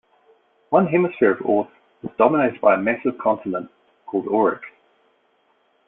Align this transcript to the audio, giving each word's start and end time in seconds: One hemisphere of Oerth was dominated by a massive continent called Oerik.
One 0.71 0.87
hemisphere 0.87 1.29
of 1.33 1.41
Oerth 1.45 1.69
was 2.01 2.11
dominated 2.17 2.59
by 2.59 2.73
a 2.73 2.77
massive 2.81 3.19
continent 3.19 3.69
called 4.07 4.25
Oerik. 4.25 4.63